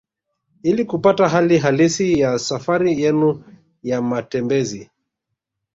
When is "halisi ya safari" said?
1.57-3.01